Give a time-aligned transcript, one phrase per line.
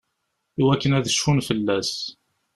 [0.61, 1.91] Iwakken ad cfun fell-as.